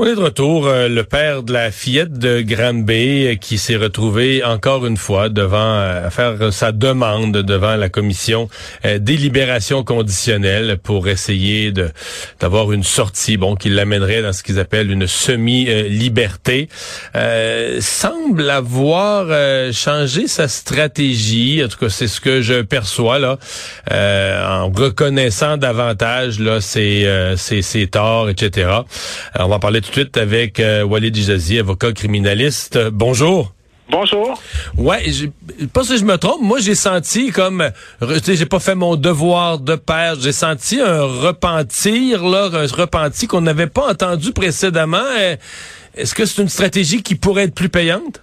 [0.00, 0.68] On est de retour.
[0.68, 5.28] Euh, le père de la fillette de Granby euh, qui s'est retrouvé encore une fois
[5.28, 8.48] devant euh, faire sa demande devant la commission
[8.84, 11.90] des libérations conditionnelles pour essayer de
[12.38, 16.68] d'avoir une sortie, bon, qui l'amènerait dans ce qu'ils appellent une semi-liberté.
[17.80, 19.26] semble avoir
[19.72, 21.60] changé sa stratégie.
[21.64, 23.38] En tout cas, c'est ce que je perçois là,
[23.90, 28.70] en reconnaissant davantage là ses ses, ses torts, etc.
[29.38, 32.78] On va parler tout de suite avec euh, Walid Ijazi, avocat criminaliste.
[32.90, 33.52] Bonjour.
[33.90, 34.40] Bonjour.
[34.76, 35.02] Ouais,
[35.72, 37.70] pas si je me trompe, moi j'ai senti comme
[38.26, 43.40] j'ai pas fait mon devoir de père, j'ai senti un repentir là, un repentir qu'on
[43.40, 45.06] n'avait pas entendu précédemment.
[45.94, 48.20] Est-ce que c'est une stratégie qui pourrait être plus payante?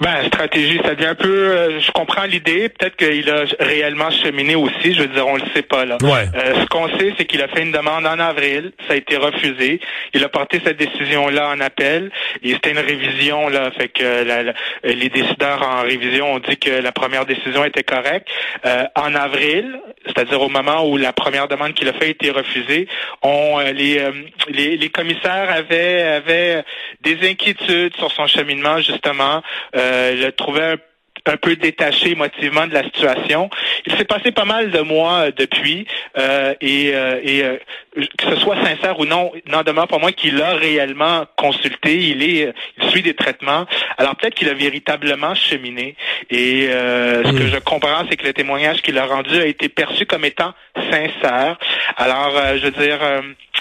[0.00, 1.28] Ben, stratégie, ça devient un peu.
[1.28, 2.68] Euh, je comprends l'idée.
[2.68, 4.94] Peut-être qu'il a réellement cheminé aussi.
[4.94, 5.96] Je veux dire, on le sait pas là.
[6.02, 6.26] Ouais.
[6.34, 8.72] Euh, ce qu'on sait, c'est qu'il a fait une demande en avril.
[8.86, 9.80] Ça a été refusé.
[10.12, 12.10] Il a porté cette décision-là en appel.
[12.42, 13.70] Et c'était une révision là.
[13.70, 14.52] Fait que
[14.84, 18.28] les décideurs en révision ont dit que la première décision était correcte.
[18.64, 22.30] Euh, en avril, c'est-à-dire au moment où la première demande qu'il a fait a été
[22.30, 22.88] refusée,
[23.22, 24.00] on les,
[24.48, 26.64] les, les commissaires avaient avaient
[27.02, 29.42] des inquiétudes sur son cheminement justement.
[29.74, 30.76] Euh, il a trouvé un
[31.26, 33.50] un peu détaché émotivement de la situation.
[33.86, 35.86] Il s'est passé pas mal de mois euh, depuis
[36.18, 36.92] euh, et,
[38.18, 41.96] que ce soit sincère ou non, n'en demeure pas moins qu'il a réellement consulté.
[41.96, 43.66] Il est, il suit des traitements.
[43.96, 45.96] Alors peut-être qu'il a véritablement cheminé.
[46.30, 50.04] Et ce que je comprends, c'est que le témoignage qu'il a rendu a été perçu
[50.04, 50.52] comme étant
[50.90, 51.58] sincère.
[51.96, 53.00] Alors, je veux dire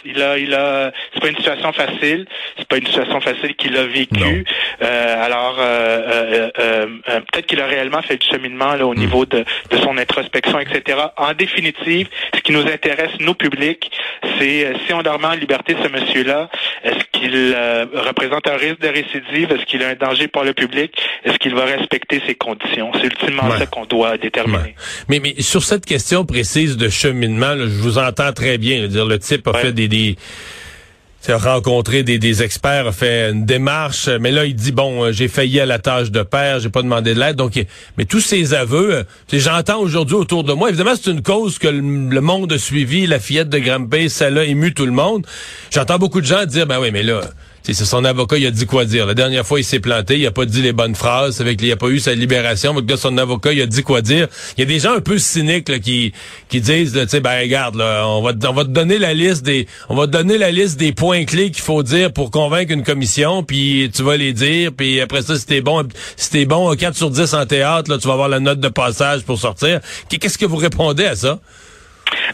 [0.06, 2.26] il a, il a, c'est pas une situation facile.
[2.58, 4.46] C'est pas une situation facile qu'il a vécue.
[4.82, 6.86] Euh, alors, euh, euh,
[7.32, 9.00] peut-être qu'il a réellement fait du cheminement là, au hmm.
[9.00, 11.00] niveau de, de son introspection, etc.
[11.18, 13.92] En définitive, ce qui nous intéresse, nous publics,
[14.40, 16.50] c'est si on dormait en liberté ce monsieur-là,
[16.84, 17.56] est-ce qu'il
[17.94, 19.52] représente un risque de récidive?
[19.52, 20.92] Est-ce qu'il a un danger pour le public?
[21.24, 22.92] Est-ce qu'il va respecter ses conditions?
[22.96, 24.76] C'est ultimement ça qu'on doit déterminer.
[25.10, 28.88] Mais, mais sur cette question précise de cheminement, je vous entends très bien.
[28.88, 30.16] dire, le type a fait des des
[31.30, 35.28] a rencontré des, experts, a fait une démarche, mais là il dit bon, euh, j'ai
[35.28, 37.60] failli à la tâche de père, j'ai pas demandé de l'aide, donc
[37.98, 41.68] mais tous ces aveux, euh, j'entends aujourd'hui autour de moi, évidemment c'est une cause que
[41.68, 45.26] le, monde a suivi, la fillette de Gramby, ça l'a ému tout le monde.
[45.72, 47.22] J'entends beaucoup de gens dire ben oui, mais là
[47.74, 49.06] c'est son avocat, il a dit quoi dire.
[49.06, 51.72] La dernière fois, il s'est planté, il a pas dit les bonnes phrases, avec il
[51.72, 54.28] a pas eu sa libération, donc là, son avocat, il a dit quoi dire.
[54.58, 56.14] Il y a des gens un peu cyniques qui
[56.50, 59.68] qui disent, tu sais, ben regarde, on va on va te donner la liste des
[59.90, 62.84] on va te donner la liste des points clés qu'il faut dire pour convaincre une
[62.84, 65.88] commission, puis tu vas les dire, puis après ça, si t'es bon,
[66.18, 68.70] si t'es bon 4 sur 10 en théâtre, là, tu vas avoir la note de
[68.70, 69.80] passage pour sortir.
[70.10, 71.40] Qu'est-ce que vous répondez à ça?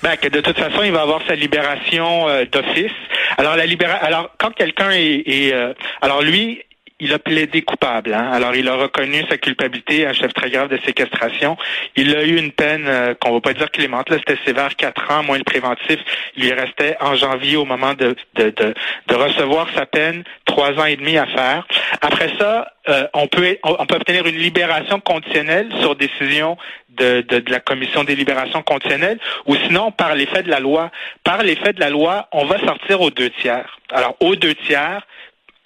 [0.04, 2.92] Ben, que de toute façon, il va avoir sa libération euh, d'office.
[3.38, 6.64] Alors, la libéra alors quand quelqu'un est, est euh, alors lui,
[7.02, 8.14] il a plaidé coupable.
[8.14, 8.30] Hein?
[8.32, 11.58] Alors, il a reconnu sa culpabilité, un chef très grave de séquestration.
[11.96, 14.10] Il a eu une peine euh, qu'on va pas dire clémente.
[14.12, 16.00] Là, c'était sévère, quatre ans, moins le préventif.
[16.38, 18.74] Il lui restait en janvier, au moment de, de, de,
[19.08, 21.68] de recevoir sa peine, trois ans et demi à faire.
[22.02, 26.58] Après ça, euh, on peut on peut obtenir une libération conditionnelle sur décision
[26.90, 30.92] de, de, de, la commission des libérations conditionnelles, ou sinon par l'effet de la loi.
[31.24, 33.80] Par l'effet de la loi, on va sortir aux deux tiers.
[33.92, 35.02] Alors, aux deux tiers,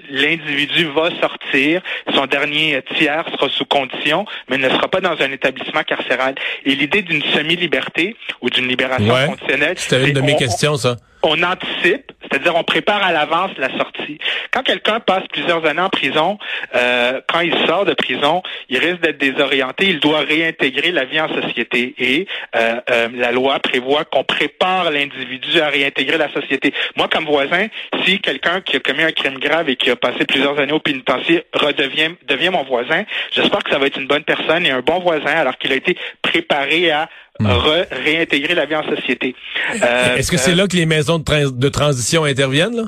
[0.09, 1.81] l'individu va sortir,
[2.13, 6.35] son dernier tiers sera sous condition, mais ne sera pas dans un établissement carcéral.
[6.65, 9.77] Et l'idée d'une semi-liberté ou d'une libération conditionnelle...
[9.77, 14.17] C'était une de mes questions, ça on anticipe, c'est-à-dire on prépare à l'avance la sortie.
[14.51, 16.37] Quand quelqu'un passe plusieurs années en prison,
[16.75, 21.21] euh, quand il sort de prison, il risque d'être désorienté, il doit réintégrer la vie
[21.21, 21.95] en société.
[21.97, 26.73] Et euh, euh, la loi prévoit qu'on prépare l'individu à réintégrer la société.
[26.97, 27.67] Moi, comme voisin,
[28.03, 30.79] si quelqu'un qui a commis un crime grave et qui a passé plusieurs années au
[30.79, 34.81] pénitencier redevient devient mon voisin, j'espère que ça va être une bonne personne et un
[34.81, 37.47] bon voisin alors qu'il a été préparé à Hmm.
[37.91, 39.35] réintégrer la vie en société.
[39.83, 42.75] Euh, Est-ce que c'est euh, là que les maisons de, de transition interviennent?
[42.75, 42.83] Là?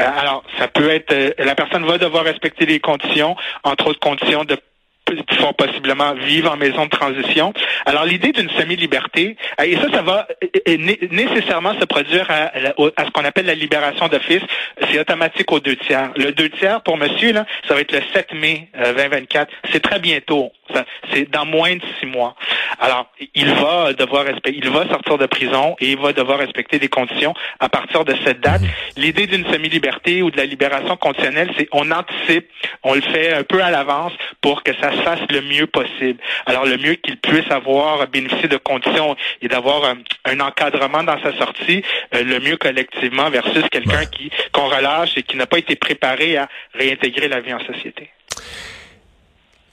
[0.00, 4.44] Euh, alors, ça peut être, la personne va devoir respecter les conditions, entre autres conditions
[4.44, 4.56] de
[5.40, 7.52] font possiblement vivre en maison de transition.
[7.86, 10.28] Alors l'idée d'une semi-liberté, et ça, ça va
[11.10, 12.52] nécessairement se produire à,
[12.96, 14.42] à ce qu'on appelle la libération d'office.
[14.90, 16.10] C'est automatique aux deux tiers.
[16.16, 19.52] Le deux tiers pour monsieur, là, ça va être le 7 mai 2024.
[19.72, 20.52] C'est très bientôt.
[21.12, 22.36] C'est dans moins de six mois.
[22.80, 26.78] Alors, il va devoir respecter, il va sortir de prison et il va devoir respecter
[26.78, 28.62] des conditions à partir de cette date.
[28.62, 28.68] Mhm.
[28.96, 32.48] L'idée d'une semi-liberté ou de la libération conditionnelle, c'est on anticipe,
[32.82, 36.18] on le fait un peu à l'avance pour que ça se fasse le mieux possible.
[36.46, 41.20] Alors, le mieux qu'il puisse avoir bénéficié de conditions et d'avoir un, un, encadrement dans
[41.22, 41.84] sa sortie,
[42.14, 46.38] euh, le mieux collectivement versus quelqu'un qui qu'on relâche et qui n'a pas été préparé
[46.38, 48.10] à réintégrer la vie en société.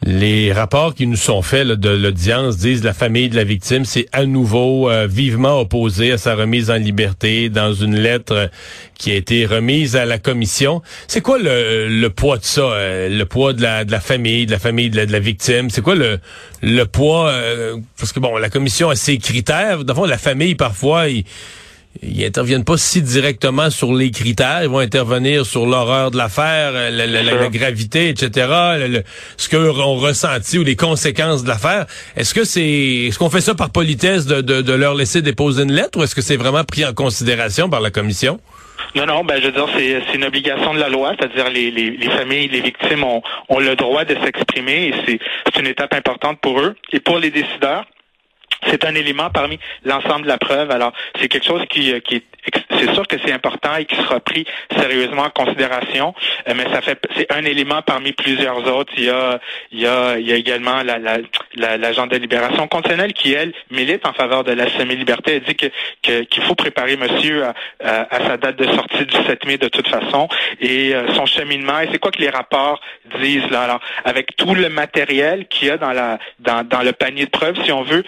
[0.09, 4.05] Les rapports qui nous sont faits de l'audience disent la famille de la victime s'est
[4.13, 8.49] à nouveau euh, vivement opposée à sa remise en liberté dans une lettre
[8.97, 10.81] qui a été remise à la commission.
[11.09, 14.51] C'est quoi le, poids de ça, euh, le poids de la, de la famille, de
[14.51, 15.69] la famille de la, victime?
[15.69, 16.19] C'est quoi le,
[16.61, 17.27] le poids?
[17.27, 19.83] Euh, parce que bon, la commission a ses critères.
[19.83, 21.25] D'abord, la famille, parfois, il
[22.01, 26.71] ils interviennent pas si directement sur les critères, ils vont intervenir sur l'horreur de l'affaire,
[26.73, 28.47] euh, la, gravité, etc.,
[29.37, 31.85] ce qu'eux ont ressenti ou les conséquences de l'affaire.
[32.15, 35.71] Est-ce que c'est, est-ce qu'on fait ça par politesse de, de, leur laisser déposer une
[35.71, 38.39] lettre ou est-ce que c'est vraiment pris en considération par la commission?
[38.95, 41.91] Non, non, ben je veux dire, c'est une obligation de la loi, c'est-à-dire les, les,
[41.91, 46.39] les, familles, les victimes ont, ont le droit de s'exprimer et c'est une étape importante
[46.41, 46.75] pour eux.
[46.91, 47.85] Et pour les décideurs,
[48.69, 50.71] c'est un élément parmi l'ensemble de la preuve.
[50.71, 52.23] Alors, c'est quelque chose qui, euh, qui est
[52.71, 54.45] c'est sûr que c'est important et qui sera pris
[54.77, 56.13] sérieusement en considération,
[56.47, 58.93] euh, mais ça fait c'est un élément parmi plusieurs autres.
[58.97, 59.39] Il y a
[59.71, 61.17] il y a, il y a également la la,
[61.55, 65.35] la, de libération conditionnelle qui elle milite en faveur de la semi-liberté.
[65.35, 69.45] Elle dit que qu'il faut préparer monsieur à, à, sa date de sortie du 7
[69.45, 70.27] mai de toute façon
[70.61, 71.79] et euh, son cheminement.
[71.79, 72.79] Et c'est quoi que les rapports
[73.19, 77.25] disent là Alors avec tout le matériel qu'il y a dans la dans, le panier
[77.25, 78.03] de preuves, si on veut,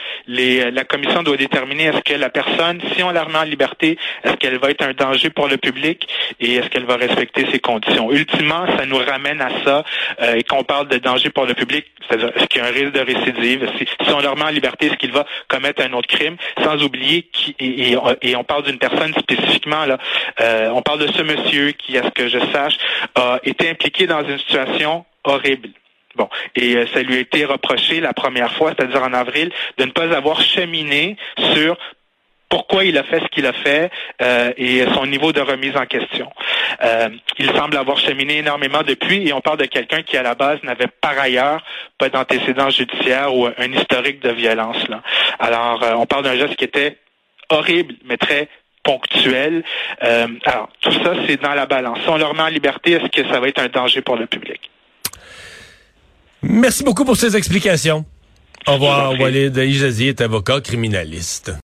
[0.72, 4.36] la commission doit déterminer est-ce que la personne, si on la remet en liberté, est-ce
[4.36, 6.08] qu'elle va être un danger pour le public
[6.40, 8.12] et est-ce qu'elle va respecter ses conditions?
[8.12, 9.84] Ultimement, ça nous ramène à ça
[10.22, 12.72] euh, et qu'on parle de danger pour le public, c'est-à-dire est-ce qu'il y a un
[12.72, 13.70] risque de récidive?
[13.78, 16.38] Si, on le remet en liberté, est-ce qu'il va commettre un autre crime?
[16.64, 17.96] Sans oublier et,
[18.36, 19.86] on parle d'une personne spécifiquement
[20.42, 22.78] euh, on parle de ce monsieur qui, à ce que je sache,
[23.16, 25.70] a été impliqué dans une situation horrible.
[26.16, 29.86] Bon, et euh, ça lui a été reproché la première fois, c'est-à-dire en avril, de
[29.86, 31.18] ne pas avoir cheminé
[31.54, 31.78] sur
[32.50, 33.92] pourquoi il a fait ce qu'il a fait
[34.24, 36.32] euh, et son niveau de remise en question.
[36.84, 40.34] Euh, il semble avoir cheminé énormément depuis et on parle de quelqu'un qui à la
[40.34, 41.64] base n'avait par ailleurs
[42.00, 44.88] pas d'antécédent judiciaire ou un historique de violence.
[44.88, 45.04] Là.
[45.38, 46.98] Alors on parle d'un geste qui était
[47.50, 48.48] horrible mais très
[48.82, 49.64] ponctuel.
[50.02, 52.00] alors tout ça c'est dans la balance.
[52.02, 54.26] Si on le remet en liberté, est-ce que ça va être un danger pour le
[54.26, 54.72] public?
[56.42, 58.06] Merci beaucoup pour ces explications.
[58.68, 61.52] Au revoir, Walid Ijazi est avocat criminaliste.